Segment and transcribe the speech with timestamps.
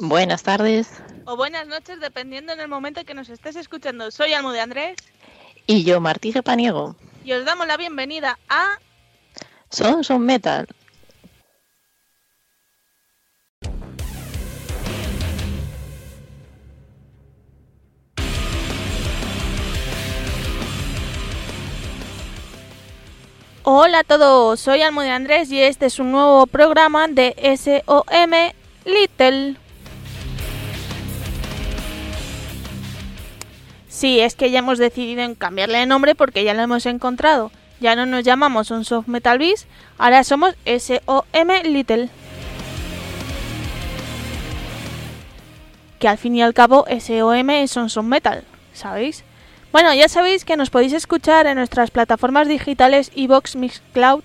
[0.00, 1.02] Buenas tardes.
[1.24, 4.10] O buenas noches, dependiendo en el momento que nos estés escuchando.
[4.10, 4.96] Soy Almo de Andrés.
[5.66, 6.94] Y yo, Martí Paniego.
[7.24, 8.78] Y os damos la bienvenida a...
[9.70, 10.68] Son Son Metal.
[23.64, 28.30] Hola a todos, soy Almo de Andrés y este es un nuevo programa de SOM
[28.86, 29.67] Little.
[33.98, 37.50] Sí, es que ya hemos decidido cambiarle de nombre porque ya lo hemos encontrado.
[37.80, 39.66] Ya no nos llamamos un Soft Metal Beast,
[39.98, 42.08] ahora somos SOM Little.
[45.98, 49.24] Que al fin y al cabo SOM es un Soft Metal, ¿sabéis?
[49.72, 54.22] Bueno, ya sabéis que nos podéis escuchar en nuestras plataformas digitales iVox, Mixcloud,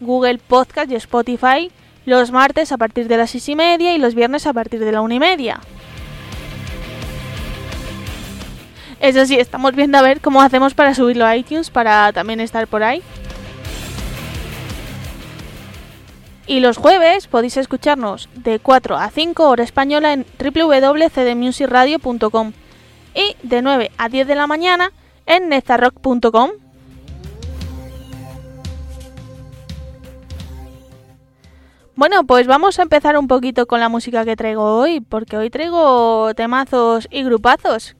[0.00, 1.70] Google Podcast y Spotify
[2.06, 4.90] los martes a partir de las seis y media y los viernes a partir de
[4.90, 5.60] la una y media.
[9.02, 12.68] Eso sí, estamos viendo a ver cómo hacemos para subirlo a iTunes para también estar
[12.68, 13.02] por ahí.
[16.46, 22.52] Y los jueves podéis escucharnos de 4 a 5 hora española en www.cdmusicradio.com
[23.16, 24.92] y de 9 a 10 de la mañana
[25.26, 26.50] en nezarrock.com.
[31.96, 35.50] Bueno, pues vamos a empezar un poquito con la música que traigo hoy, porque hoy
[35.50, 37.96] traigo temazos y grupazos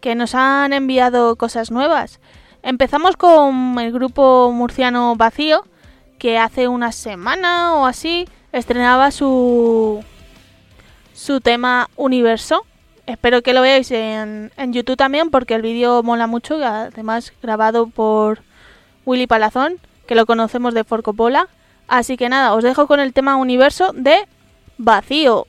[0.00, 2.20] que nos han enviado cosas nuevas.
[2.62, 5.64] Empezamos con el grupo murciano Vacío,
[6.18, 10.04] que hace una semana o así estrenaba su
[11.14, 12.64] su tema Universo,
[13.10, 18.42] Espero que lo veáis en, YouTube también porque el vídeo mola mucho, además grabado por
[19.04, 21.48] Willy Palazón, que lo conocemos de Forcopola.
[21.88, 24.28] Así que nada, os dejo con el tema universo de
[24.78, 25.48] Vacío.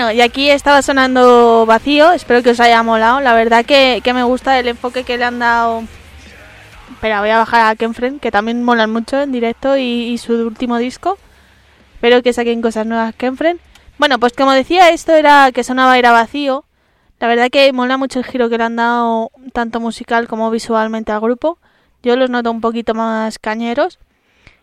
[0.00, 3.20] Bueno, y aquí estaba sonando vacío, espero que os haya molado.
[3.20, 5.82] La verdad que, me gusta el enfoque que le han dado.
[6.90, 10.78] Espera, voy a bajar a Kenfriend, que también molan mucho en directo y, su último
[10.78, 11.18] disco.
[11.96, 13.60] Espero que saquen cosas nuevas Kenfriend.
[13.98, 16.64] Bueno, pues como decía, esto era que sonaba era vacío.
[17.18, 21.12] La verdad que mola mucho el giro que le han dado tanto musical como visualmente
[21.12, 21.58] al grupo.
[22.02, 23.98] Yo los noto un poquito más cañeros.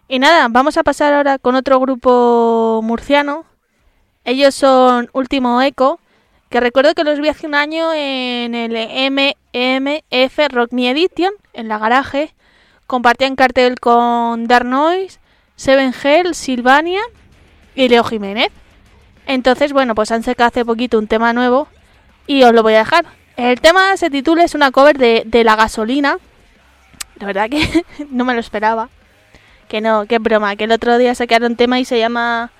[0.07, 3.45] Y nada, vamos a pasar ahora con otro grupo murciano
[4.27, 6.01] ellos son Último Eco,
[6.50, 8.74] que recuerdo que los vi hace un año en el
[9.09, 12.35] MMF Rock Me Edition, en la garaje.
[12.88, 15.19] Compartían cartel con Dark Noise,
[15.56, 17.00] Seven Hell, Silvania
[17.74, 18.50] y Leo Jiménez.
[19.27, 21.69] Entonces, bueno, pues han sacado hace poquito un tema nuevo
[22.27, 23.06] y os lo voy a dejar.
[23.38, 26.18] El tema se titula, es una cover de, de La Gasolina.
[27.15, 28.89] La verdad que no me lo esperaba.
[29.69, 32.51] Que no, que broma, que el otro día sacaron tema y se llama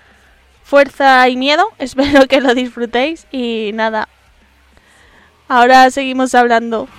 [0.68, 1.72] fuerza y miedo.
[1.80, 4.10] Espero que lo disfrutéis y nada.
[5.48, 6.90] Ahora seguimos hablando.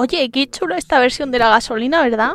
[0.00, 2.34] Oye, qué chulo esta versión de la gasolina, ¿verdad?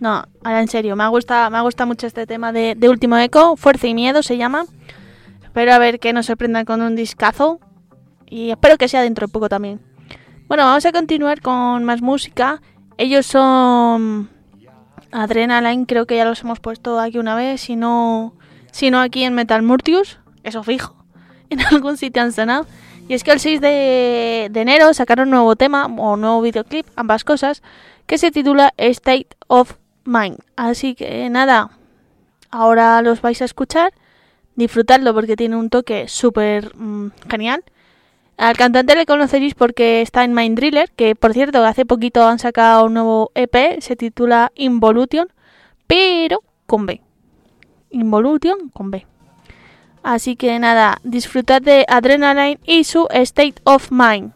[0.00, 3.18] No, ahora en serio, me ha gustado, me ha gustado mucho este tema de, Último
[3.18, 4.64] Eco, Fuerza y Miedo se llama.
[5.42, 7.60] Espero a ver que nos sorprendan con un discazo
[8.24, 9.78] y espero que sea dentro de poco también.
[10.48, 12.62] Bueno, vamos a continuar con más música.
[12.96, 14.30] Ellos son
[15.12, 18.32] Adrenaline, creo que ya los hemos puesto aquí una vez, si no,
[18.72, 20.96] si no aquí en Metal Murtius, eso fijo,
[21.50, 22.66] en algún sitio han sonado.
[23.08, 27.22] Y es que el 6 de, enero sacaron un nuevo tema o nuevo videoclip, ambas
[27.22, 27.62] cosas,
[28.06, 30.38] que se titula State of Mind.
[30.56, 31.70] Así que nada,
[32.50, 33.92] ahora los vais a escuchar,
[34.56, 37.62] disfrutadlo porque tiene un toque súper mmm, genial.
[38.38, 42.40] Al cantante le conoceréis porque está en Mind Driller, que por cierto hace poquito han
[42.40, 45.28] sacado un nuevo EP, se titula Involution,
[45.86, 47.00] pero con B.
[47.90, 49.06] Involution con B.
[50.06, 54.35] Así que nada, disfrutad de Adrenaline y su State of Mind.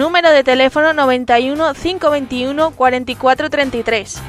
[0.00, 4.22] Número de teléfono 91 521 4433.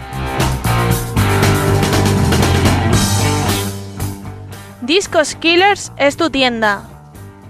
[4.82, 6.84] Discos Killers es tu tienda.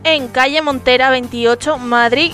[0.03, 2.33] En calle Montera 28, Madrid.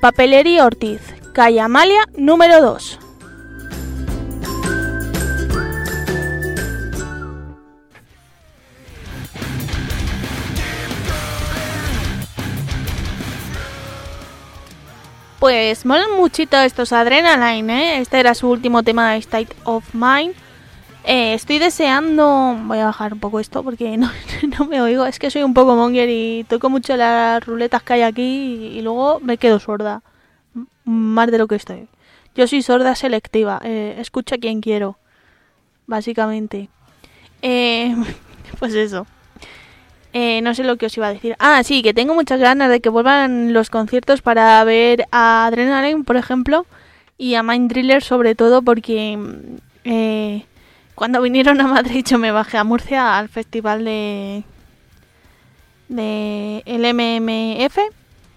[0.00, 1.00] Papelería Ortiz,
[1.32, 2.98] calle Amalia, número 2.
[15.38, 17.98] Pues molan muchito estos Adrenaline, ¿eh?
[18.00, 20.34] Este era su último tema, State of Mind.
[21.06, 22.58] Eh, estoy deseando...
[22.64, 24.10] Voy a bajar un poco esto porque no,
[24.58, 25.06] no, me oigo.
[25.06, 28.82] Es que soy un poco monger y toco mucho las ruletas que hay aquí y,
[28.82, 30.02] luego me quedo sorda.
[30.84, 31.88] Más de lo que estoy.
[32.34, 33.60] Yo soy sorda selectiva.
[33.62, 34.98] Eh, escucho a quien quiero.
[35.86, 36.68] Básicamente.
[37.40, 37.94] Eh,
[38.58, 39.06] pues eso.
[40.12, 41.36] Eh, no sé lo que os iba a decir.
[41.38, 46.04] Ah, sí, que tengo muchas ganas de que vuelvan los conciertos para ver a Adrenaline,
[46.04, 46.66] por ejemplo,
[47.16, 49.18] y a Mind Driller sobre todo porque
[49.84, 50.46] eh,
[50.96, 54.42] cuando vinieron a Madrid yo me bajé a Murcia al festival de,
[55.88, 57.78] de el MMF,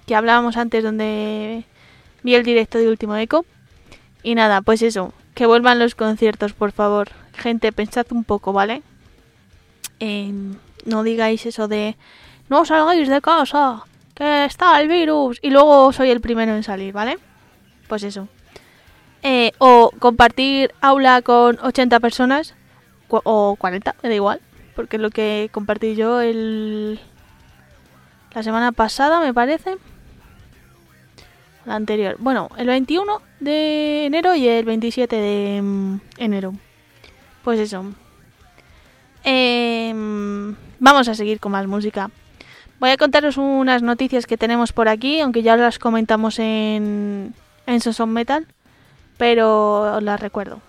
[0.05, 1.63] que hablábamos antes donde
[2.21, 3.45] vi el directo de Último Eco.
[4.21, 7.07] Y nada, pues eso, que vuelvan los conciertos, por favor.
[7.33, 8.81] Gente, pensad un poco, ¿vale?
[10.01, 10.33] Eh,
[10.85, 11.95] no digáis eso de
[12.49, 13.83] no salgáis de casa,
[14.15, 17.17] que está el virus y luego soy el primero en salir, ¿vale?
[17.87, 18.27] Pues eso.
[19.23, 22.55] Eh, o compartir aula con 80 personas
[23.09, 24.41] o 40, me da igual,
[24.75, 26.99] porque es lo que compartí yo el
[28.33, 29.77] la semana pasada, me parece.
[31.65, 32.15] La anterior.
[32.19, 36.53] Bueno, el 21 de enero y el 27 de mm, enero.
[37.43, 37.85] Pues eso.
[39.23, 39.91] Eh,
[40.79, 42.11] vamos a seguir con más música.
[42.79, 47.33] Voy a contaros unas noticias que tenemos por aquí, aunque ya las comentamos en,
[47.65, 48.47] en Sonson Metal,
[49.19, 50.61] pero os las recuerdo.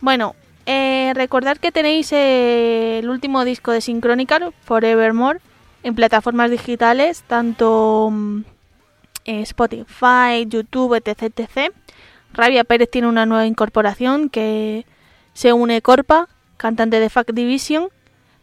[0.00, 0.34] Bueno,
[0.66, 5.40] eh, recordad que tenéis eh, el último disco de Synchronical, Forevermore,
[5.82, 8.10] en plataformas digitales, tanto
[9.26, 11.74] eh, Spotify, YouTube, etc, etc.
[12.32, 14.86] Rabia Pérez tiene una nueva incorporación que
[15.34, 17.88] se une Corpa, cantante de Fact Division.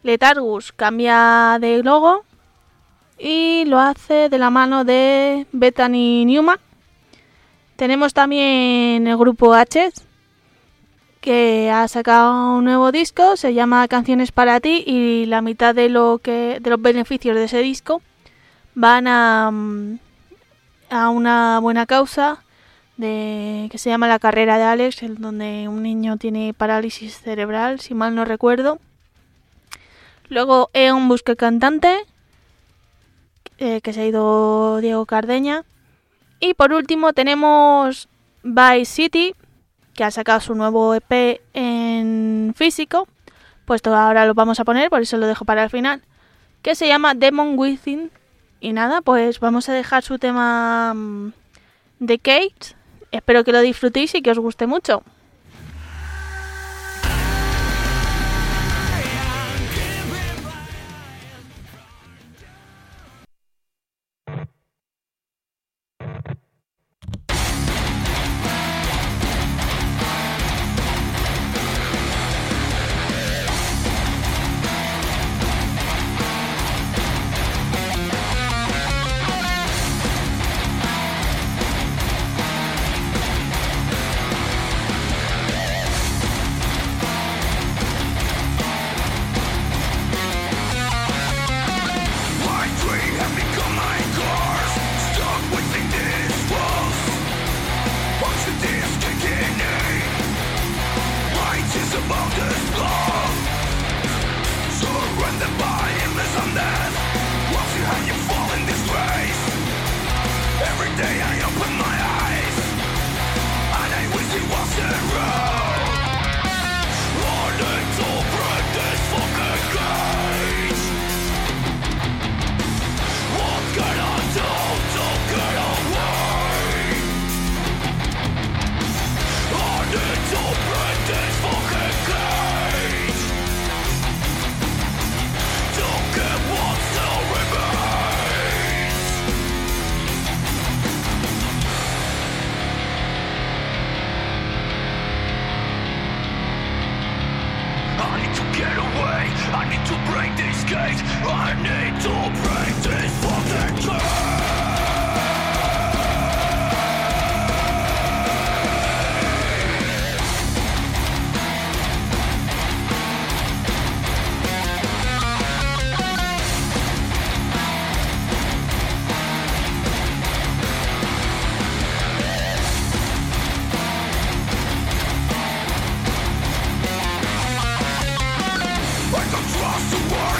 [0.04, 2.24] Letargus cambia de logo
[3.18, 6.58] y lo hace de la mano de Bethany Newman.
[7.82, 9.90] Tenemos también el grupo H
[11.20, 15.88] que ha sacado un nuevo disco, se llama Canciones para ti y la mitad de
[15.88, 18.00] lo que de los beneficios de ese disco
[18.76, 19.50] van a,
[20.90, 22.44] a una buena causa
[22.98, 27.80] de que se llama La carrera de Alex, en donde un niño tiene parálisis cerebral,
[27.80, 28.78] si mal no recuerdo.
[30.28, 32.06] Luego Eon Busque Cantante,
[33.58, 35.64] eh, que se ha ido Diego Cardeña.
[36.44, 38.08] Y por último tenemos
[38.42, 39.36] Vice City,
[39.94, 43.06] que ha sacado su nuevo EP en físico.
[43.64, 46.02] Pues ahora lo vamos a poner, por eso lo dejo para el final.
[46.60, 48.10] Que se llama Demon Within.
[48.58, 50.92] Y nada, pues vamos a dejar su tema
[52.00, 52.76] de mm, Kate.
[53.12, 55.04] Espero que lo disfrutéis y que os guste mucho.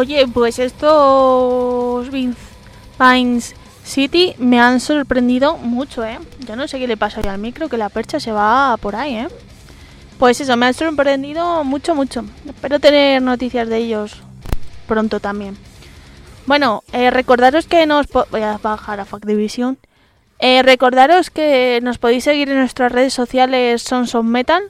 [0.00, 6.18] Oye, pues estos Pines City me han sorprendido mucho, ¿eh?
[6.38, 9.16] Yo no sé qué le pasa al micro, que la percha se va por ahí,
[9.16, 9.28] ¿eh?
[10.18, 12.24] Pues eso, me han sorprendido mucho, mucho.
[12.46, 14.22] Espero tener noticias de ellos
[14.86, 15.58] pronto también.
[16.46, 18.06] Bueno, eh, recordaros que nos...
[18.30, 19.76] Voy a bajar a Fact Division.
[20.38, 24.62] Eh, recordaros que nos podéis seguir en nuestras redes sociales Sons of Metal,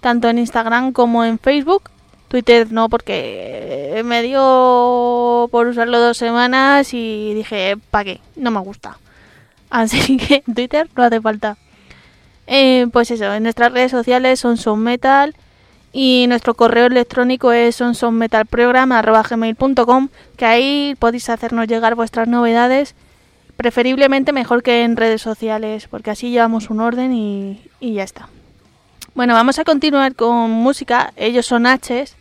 [0.00, 1.93] tanto en Instagram como en Facebook.
[2.28, 8.20] Twitter no, porque me dio por usarlo dos semanas y dije, ¿para qué?
[8.36, 8.98] No me gusta.
[9.70, 11.56] Así que Twitter no hace falta.
[12.46, 15.34] Eh, pues eso, en nuestras redes sociales son Son Metal
[15.92, 22.94] y nuestro correo electrónico es sonsonmetalprogram.com que ahí podéis hacernos llegar vuestras novedades,
[23.56, 28.28] preferiblemente mejor que en redes sociales, porque así llevamos un orden y, y ya está.
[29.14, 31.12] Bueno, vamos a continuar con música.
[31.14, 32.16] Ellos son H's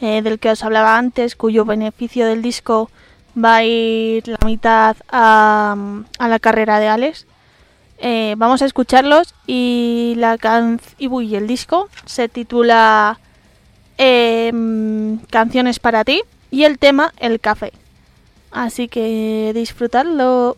[0.00, 2.90] eh, del que os hablaba antes, cuyo beneficio del disco
[3.36, 5.76] va a ir la mitad a,
[6.18, 7.26] a la carrera de Alex.
[7.98, 13.20] Eh, vamos a escucharlos y la can y el disco se titula
[13.98, 14.50] eh,
[15.28, 17.74] Canciones para ti y el tema El café.
[18.50, 20.56] Así que disfrutadlo.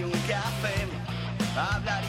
[0.04, 0.88] un café,
[1.56, 2.01] hablar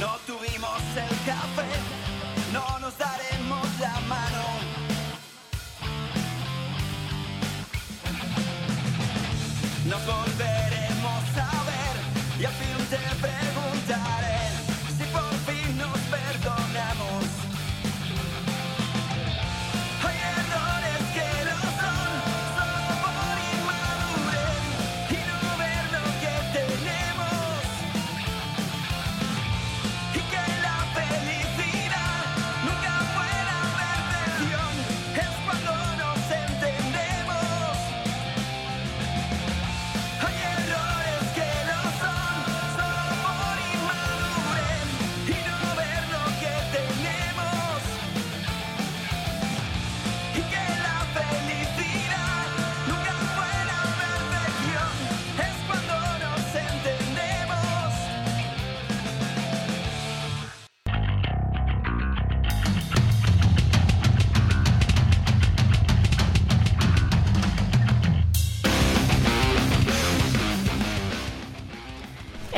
[0.00, 1.93] no tuvimos el café.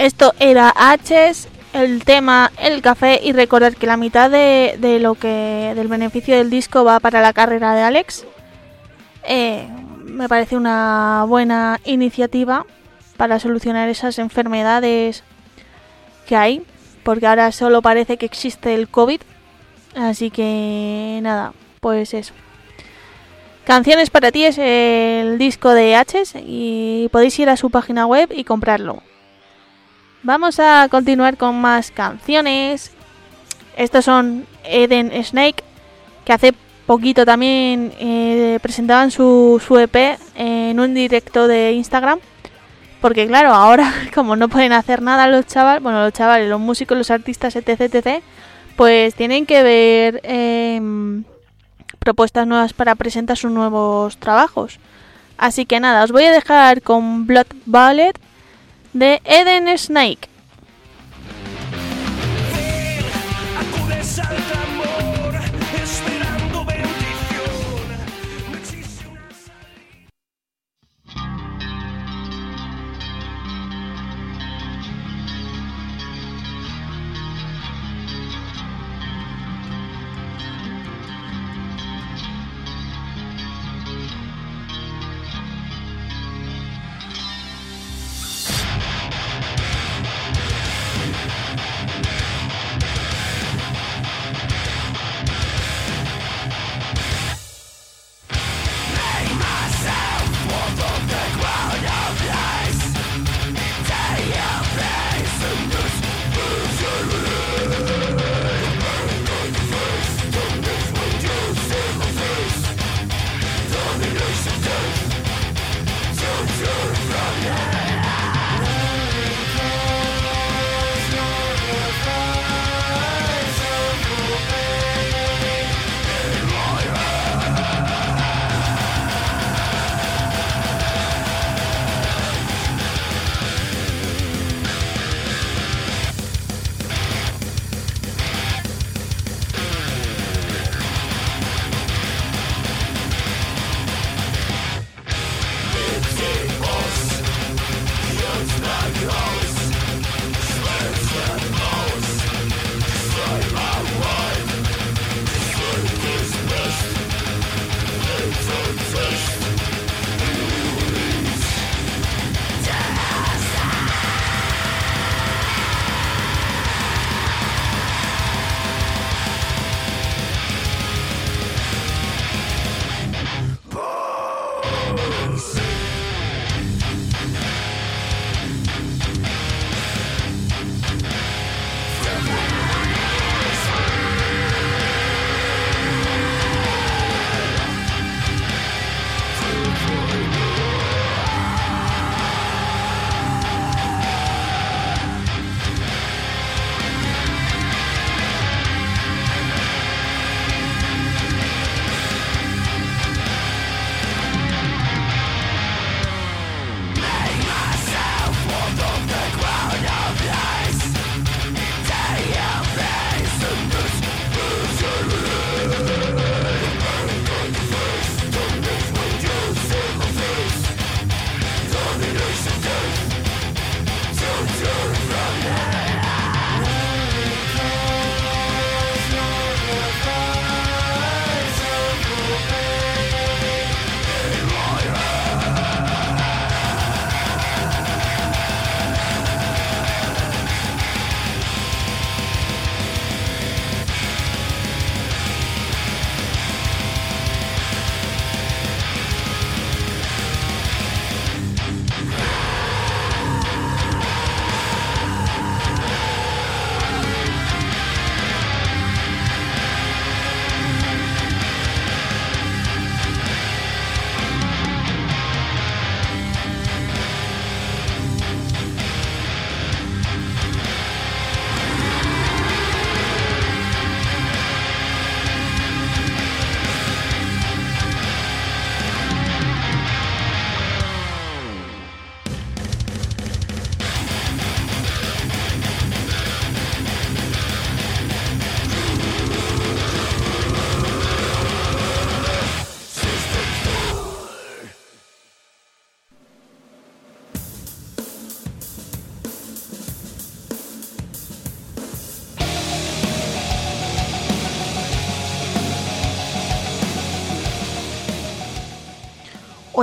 [0.07, 5.16] Esto era H's, el tema El café y recordar que la mitad de, de lo
[5.16, 8.25] que del beneficio del disco va para la carrera de Alex.
[9.25, 9.66] Eh,
[10.05, 12.64] me parece una buena iniciativa
[13.16, 15.25] para solucionar esas enfermedades
[16.29, 16.62] que hay,
[17.03, 19.23] porque ahora solo parece que existe el COVID.
[19.97, 22.33] Así que nada, pues eso.
[23.64, 28.31] Canciones para ti es el disco de H's y podéis ir a su página web
[28.33, 29.03] y comprarlo.
[30.27, 32.91] Vamos a continuar con más canciones.
[33.77, 35.62] Estos son Eden Snake,
[36.25, 36.53] que hace
[36.85, 42.19] poquito también eh, presentaban su, su EP en un directo de Instagram.
[43.01, 46.99] Porque claro, ahora como no pueden hacer nada los chavales, bueno, los chavales, los músicos,
[46.99, 48.21] los artistas, etc, etc,
[48.75, 51.23] pues tienen que ver em,
[52.01, 54.81] propuestas nuevas para presentar sus nuevos trabajos.
[55.39, 58.19] Así que nada, os voy a dejar con Blood Ballet
[58.98, 60.28] de Eden Snake.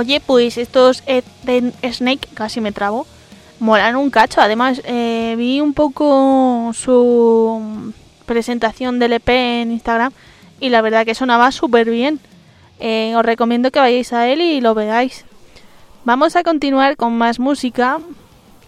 [0.04, 3.06] Oye, pues estos de Snake, casi me trabo,
[3.58, 4.42] molan un cacho.
[4.42, 7.94] Además, eh, vi un poco su
[8.26, 10.12] presentación del EP en Instagram
[10.60, 12.20] y la verdad que sonaba súper bien.
[12.80, 15.24] Eh, os recomiendo que vayáis a él y lo veáis.
[16.04, 17.98] Vamos a continuar con más música.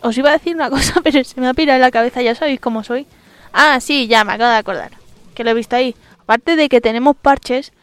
[0.01, 2.35] Os iba a decir una cosa, pero se me ha pirado en la cabeza, ya
[2.35, 3.07] sabéis cómo soy.
[3.53, 4.93] Ah, sí, ya me acabo de acordar.
[5.35, 5.95] Que lo he visto ahí.
[6.23, 7.75] Aparte de que tenemos parches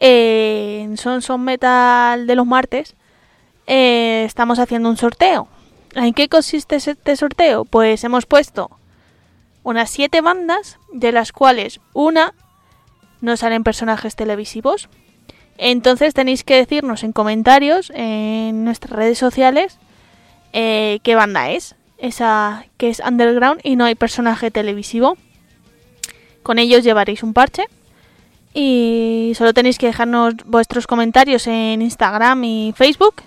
[0.00, 2.96] eh, Son Son Metal de los martes,
[3.74, 5.48] eh, estamos haciendo un sorteo.
[5.94, 7.64] ¿En qué consiste este sorteo?
[7.64, 8.70] Pues hemos puesto
[9.62, 12.34] unas siete bandas, de las cuales una
[13.22, 14.90] no salen personajes televisivos.
[15.56, 19.78] Entonces tenéis que decirnos en comentarios en nuestras redes sociales
[20.52, 21.74] eh, qué banda es.
[21.96, 25.16] Esa que es underground y no hay personaje televisivo.
[26.42, 27.64] Con ellos llevaréis un parche.
[28.52, 33.22] Y solo tenéis que dejarnos vuestros comentarios en Instagram y Facebook.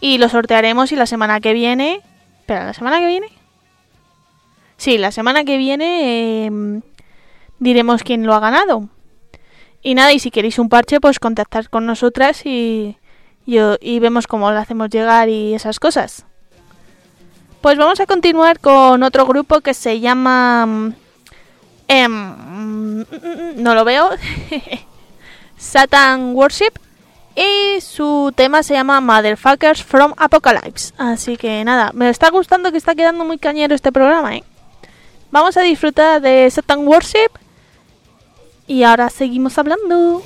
[0.00, 2.00] Y lo sortearemos y la semana que viene...
[2.40, 3.28] Espera, ¿la semana que viene?
[4.76, 6.80] Sí, la semana que viene eh,
[7.58, 8.88] diremos quién lo ha ganado.
[9.82, 12.96] Y nada, y si queréis un parche, pues contactar con nosotras y,
[13.46, 16.24] y, y vemos cómo lo hacemos llegar y esas cosas.
[17.60, 20.94] Pues vamos a continuar con otro grupo que se llama...
[21.88, 23.04] em,
[23.56, 24.10] no lo veo.
[25.58, 26.72] Satan Worship.
[27.36, 30.92] Y su tema se llama Motherfuckers from Apocalypse.
[30.98, 34.44] Así que nada, me está gustando que está quedando muy cañero este programa, ¿eh?
[35.30, 37.30] Vamos a disfrutar de Satan Worship.
[38.66, 40.22] Y ahora seguimos hablando.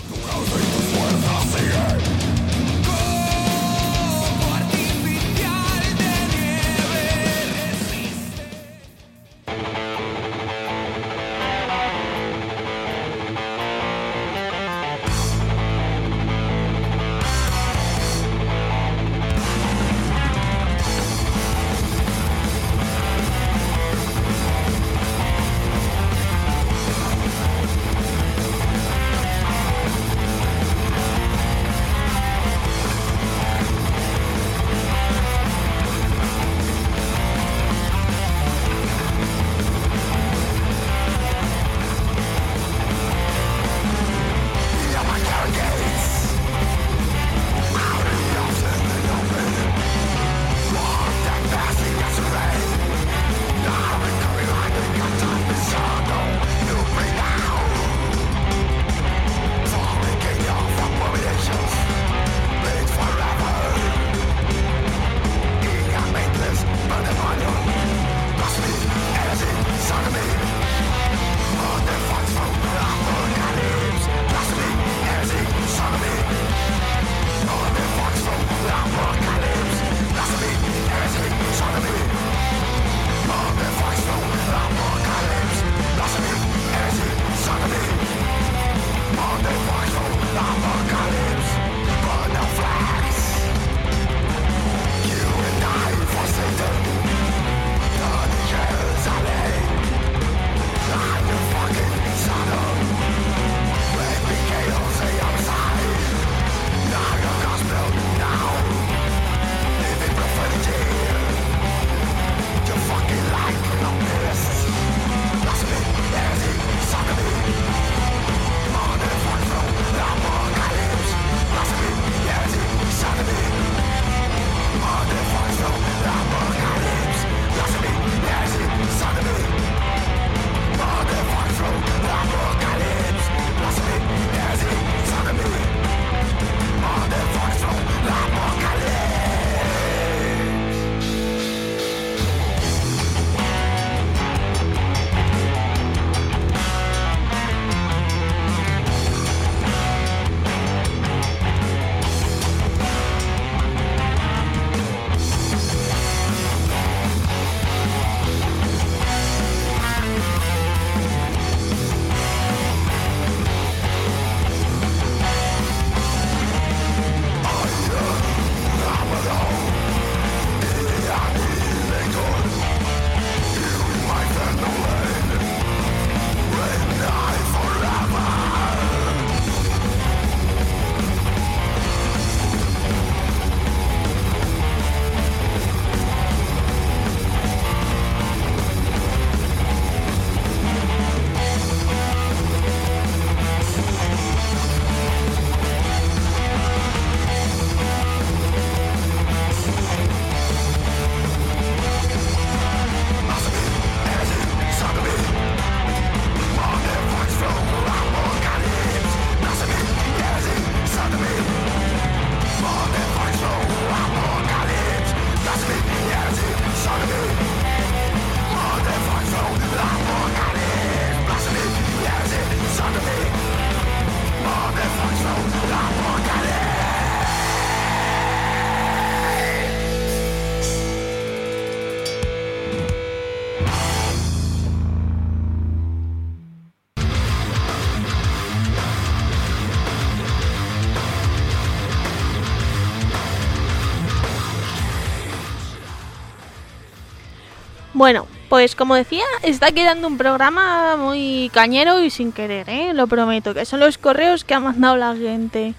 [248.04, 252.92] Bueno, pues como decía, está quedando un programa muy cañero y sin querer, ¿eh?
[252.92, 255.72] Lo prometo, que son los correos que ha mandado la gente.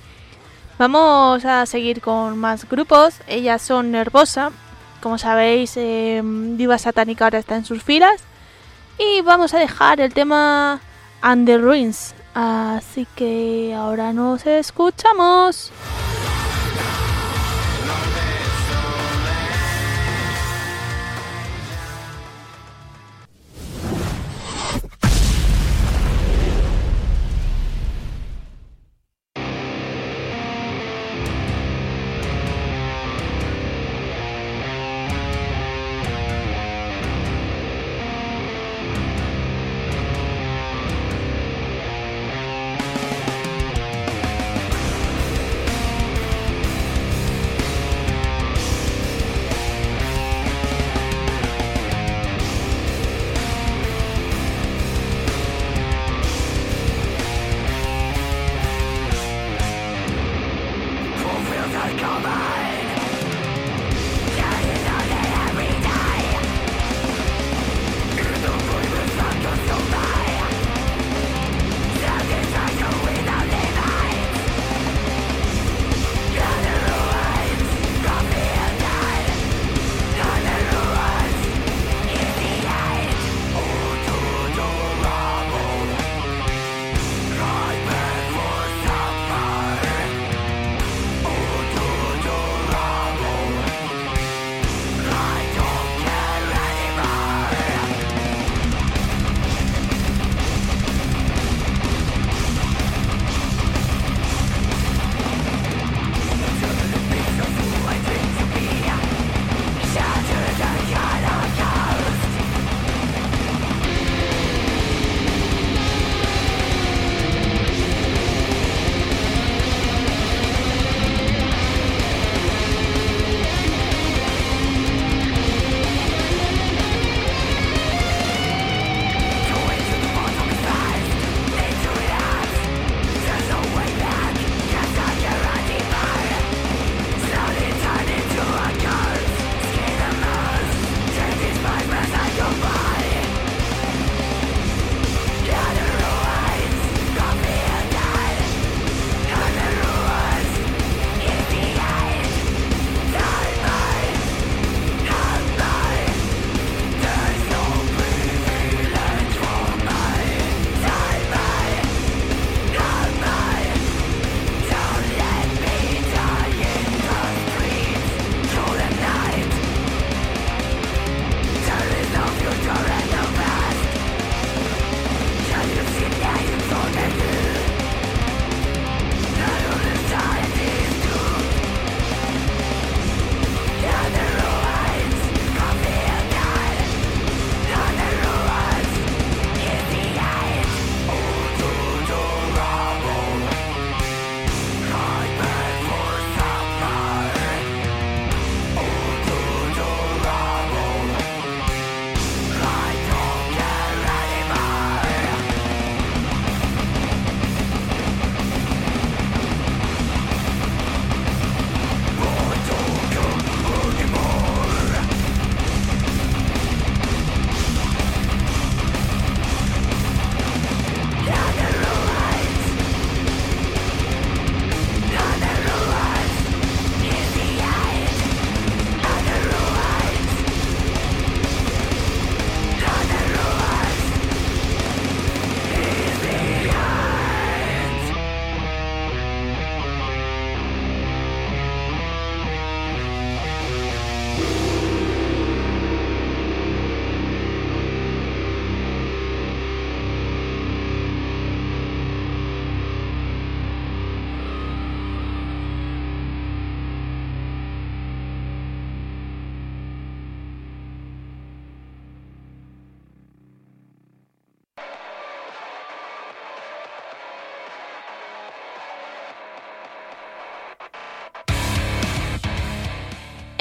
[0.80, 3.20] Vamos a seguir con más grupos.
[3.28, 4.50] Ellas son Nervosa.
[5.04, 8.24] Como sabéis, eh, Diva Satánica ahora está en sus filas.
[8.98, 10.82] Y vamos a dejar el tema
[11.22, 12.16] And the Ruins.
[12.34, 15.72] Así que ahora nos escuchamos.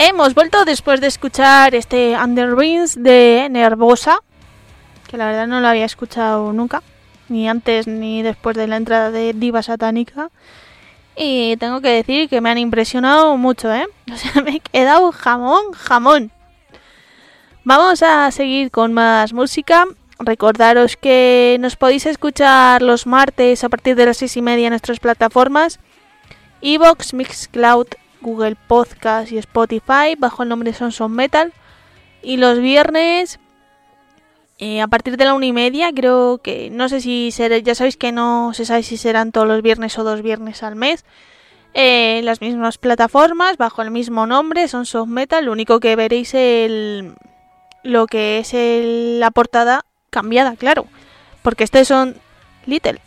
[0.06, 4.18] Hemos vuelto después de escuchar este Under Rings de Nervosa,
[5.08, 6.82] que la verdad no lo había escuchado nunca,
[7.30, 10.30] ni antes ni después de la entrada de Diva Satánica.
[11.16, 13.86] Y tengo que decir que me han impresionado mucho, ¿eh?
[14.12, 16.30] O sea, me he quedado jamón, jamón.
[17.64, 19.86] Vamos a seguir con más música.
[20.18, 24.72] Recordaros que nos podéis escuchar los martes a partir de las seis y media en
[24.72, 25.80] nuestras plataformas
[26.60, 27.88] Evox, Mixcloud,
[28.24, 31.52] Google Podcast y Spotify bajo el nombre Sons of Metal.
[32.22, 33.38] Y los viernes
[34.58, 37.74] eh, a partir de la una y media, creo que no sé si será, ya
[37.74, 41.04] sabéis que no se sabe si serán todos los viernes o dos viernes al mes.
[41.74, 45.44] Eh, las mismas plataformas, bajo el mismo nombre, son Soft Metal.
[45.44, 47.14] Lo único que veréis el,
[47.82, 48.52] lo que es
[49.20, 50.86] la portada cambiada, claro.
[51.42, 52.16] Porque este son
[52.64, 53.00] Little.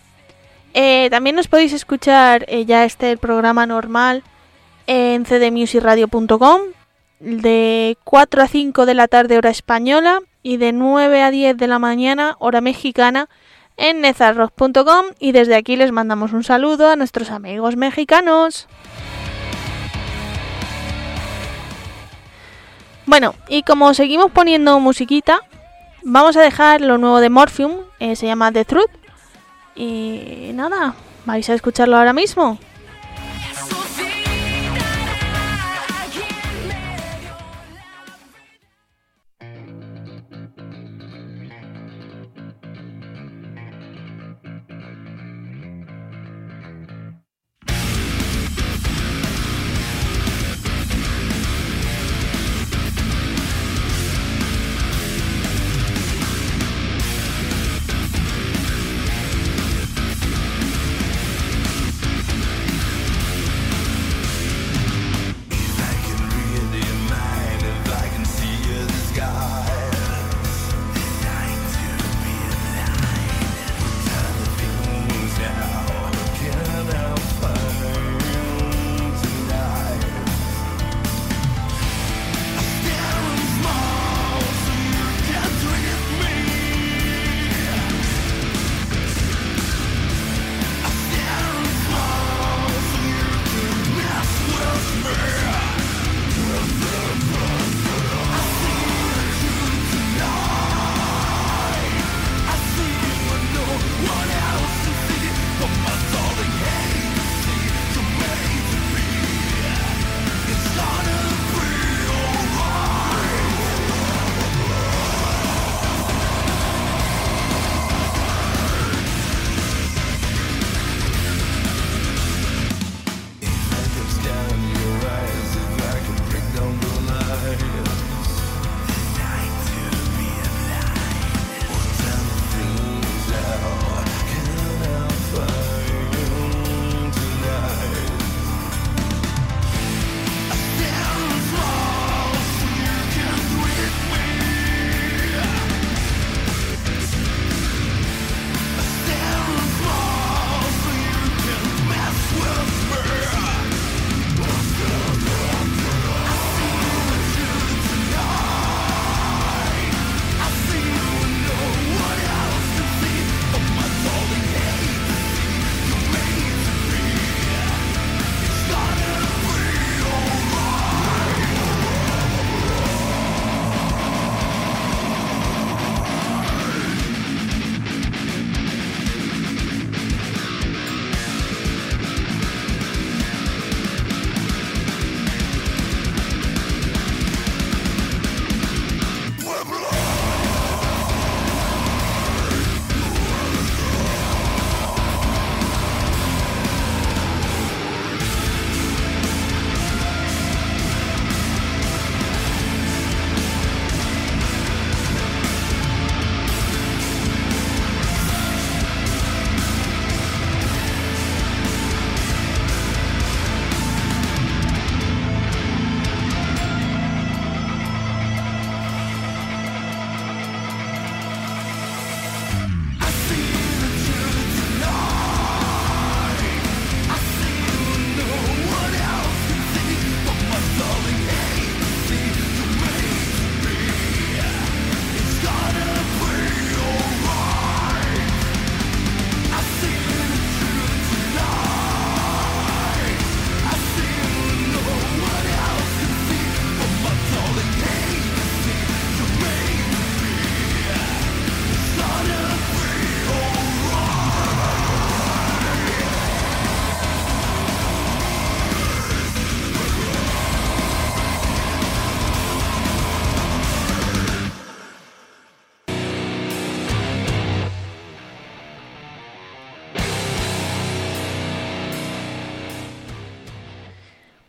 [0.74, 4.24] Eh, también os podéis escuchar ya este el programa normal
[4.88, 6.62] en cdmusicradio.com
[7.20, 11.68] de 4 a 5 de la tarde hora española y de 9 a 10 de
[11.68, 13.30] la mañana hora mexicana
[13.76, 18.68] en nezarrock.com y desde aquí les mandamos un saludo a nuestros amigos mexicanos.
[23.06, 25.40] Bueno, y como seguimos poniendo musiquita,
[26.04, 28.92] vamos a dejar lo nuevo de Morphium, eh, se llama The Truth.
[29.76, 32.58] Y nada, vais a escucharlo ahora mismo.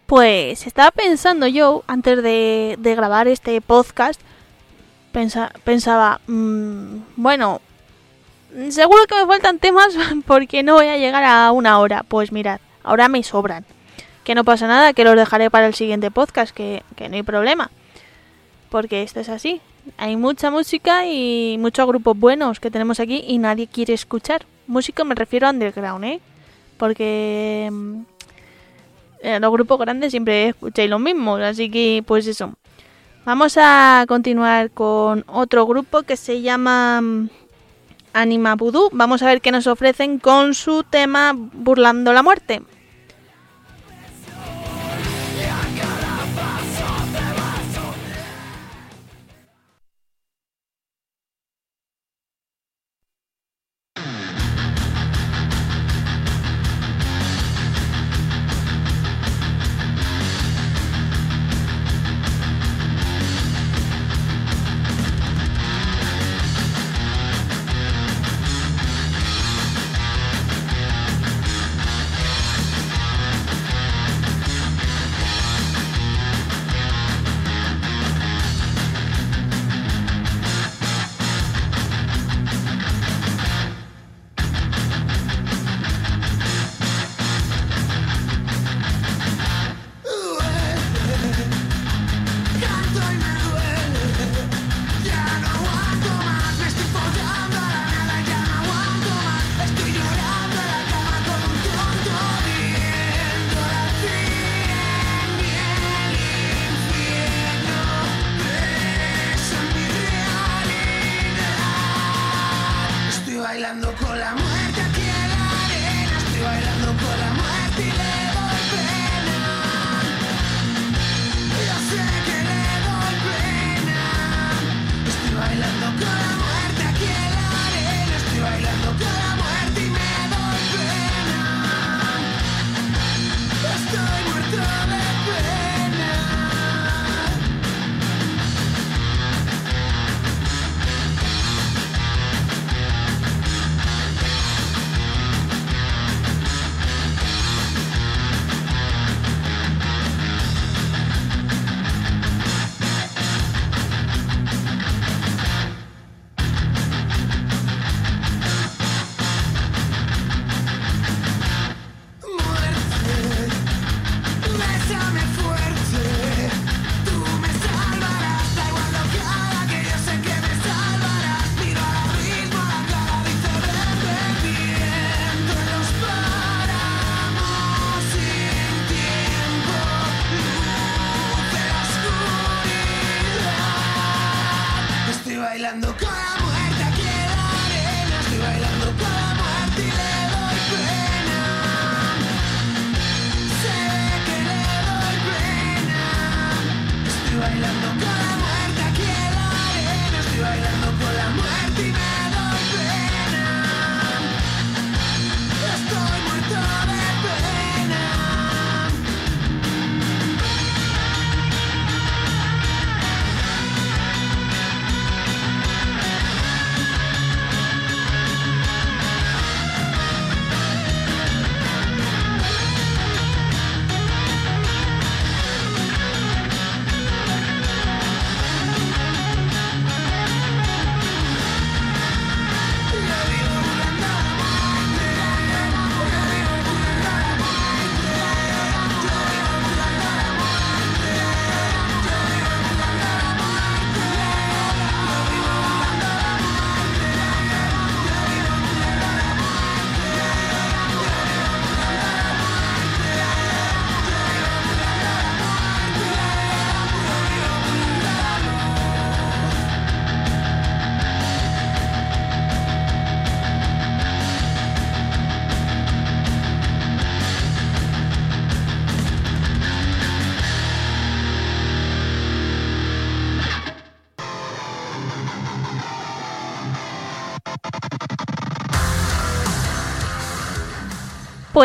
[0.09, 4.19] Pues estaba pensando yo, antes de, de grabar este podcast,
[5.13, 7.61] pensa- pensaba, mm, bueno,
[8.71, 9.89] seguro que me faltan temas
[10.27, 12.05] porque no voy a llegar a una hora.
[12.09, 13.67] Pues mirad, ahora me sobran.
[14.25, 17.23] Que no pasa nada, que los dejaré para el siguiente podcast, que, que no hay
[17.23, 17.71] problema.
[18.71, 19.61] Porque esto es así.
[19.99, 24.47] Hay mucha música y muchos grupos buenos que tenemos aquí y nadie quiere escuchar.
[24.67, 26.21] Música me refiero a underground, ¿eh?
[26.79, 28.01] Porque mm,
[29.23, 32.55] los grupos grandes siempre escucháis los mismos, así que pues eso.
[33.25, 37.29] Vamos a continuar con otro grupo que se llama mm,
[38.14, 38.89] Anima Voodoo.
[38.93, 42.62] Vamos a ver qué nos ofrecen con su tema Burlando la Muerte.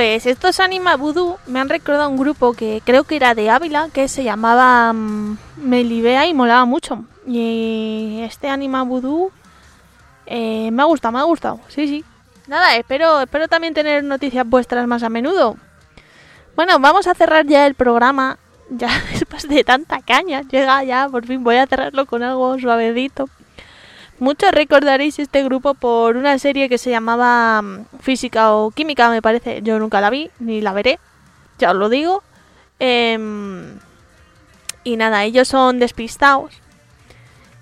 [0.04, 3.88] Pues estos Anima Voodoo me han recordado un grupo que creo que era de Ávila,
[3.94, 7.06] que se llamaba mm, Melibea y molaba mucho.
[7.26, 9.32] Y este Anima Voodoo
[10.26, 12.04] eh, me ha gustado, me ha gustado, sí, sí.
[12.48, 15.56] Nada, espero, espero también tener noticias vuestras más a menudo.
[16.58, 18.38] Bueno, vamos a cerrar ya el programa.
[18.70, 23.30] Ya después de tanta caña, llega ya, por fin voy a cerrarlo con algo suavecito.
[24.20, 29.22] Muchos recordaréis este grupo por una serie que se llamaba mm, Física o Química, me
[29.22, 29.62] parece.
[29.62, 31.00] Yo nunca la vi, ni la veré,
[31.58, 32.24] ya os lo digo.
[32.80, 33.80] Em,
[34.84, 36.54] y nada, ellos son despistados.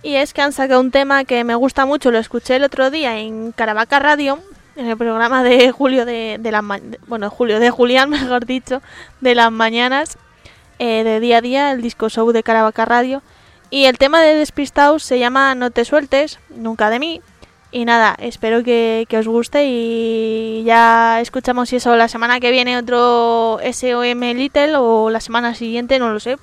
[0.04, 2.90] Y es que han sacado un tema que me gusta mucho, lo escuché el otro
[2.90, 4.40] día en Caravaca Radio,
[4.76, 6.64] en el programa de Julio de, de las
[7.08, 8.82] bueno, Julio de Julián, mejor dicho,
[9.22, 10.18] de las mañanas,
[10.80, 13.22] eh, de día a día, el disco show de Caravaca Radio.
[13.74, 17.22] Y el tema de Despistados se llama No te sueltes, nunca de mí.
[17.72, 22.52] Y nada, espero que, que os guste y ya escuchamos si eso la semana que
[22.52, 26.38] viene otro SOM Little o la semana siguiente, no lo sé.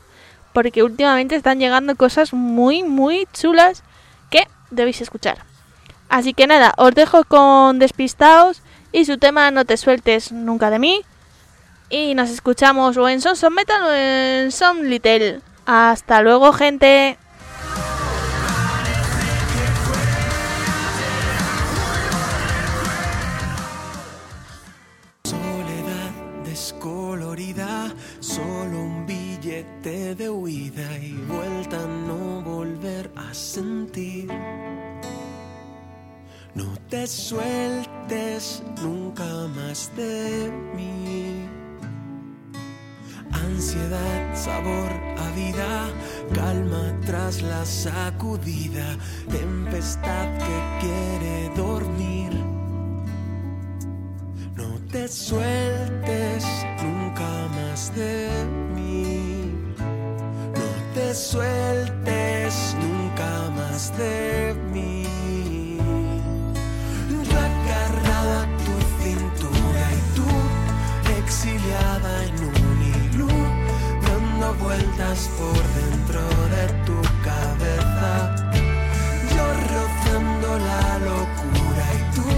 [0.54, 3.84] Porque últimamente están llegando cosas muy, muy chulas
[4.30, 5.44] que debéis escuchar.
[6.08, 10.78] Así que nada, os dejo con Despistados y su tema No te sueltes nunca de
[10.78, 11.02] mí.
[11.90, 15.42] Y nos escuchamos o en Son Son Metal o en Son Little.
[15.70, 17.18] Hasta luego, gente.
[25.24, 26.10] Soledad
[26.42, 34.32] descolorida, solo un billete de huida y vuelta a no volver a sentir.
[36.54, 41.17] No te sueltes nunca más de mí.
[43.58, 44.88] Ansiedad, sabor
[45.18, 45.90] a vida,
[46.32, 48.96] calma tras la sacudida,
[49.28, 52.30] tempestad que quiere dormir.
[54.54, 56.44] No te sueltes
[56.84, 57.28] nunca
[57.58, 58.28] más de
[58.76, 59.50] mí.
[59.76, 65.02] No te sueltes nunca más de mí.
[67.10, 70.28] Yo agarrado a tu cintura y tú
[71.18, 72.37] exiliada en
[74.52, 76.20] vueltas por dentro
[76.54, 78.36] de tu cabeza.
[79.34, 82.28] Yo rozando la locura y tú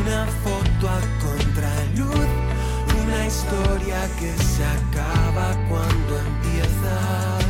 [0.00, 2.28] una foto a contraluz,
[3.02, 7.41] una historia que se acaba cuando empieza.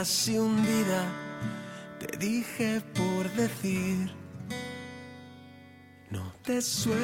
[0.00, 1.04] Casi hundida.
[1.98, 4.10] Te dije por decir,
[6.08, 6.99] no te sueltes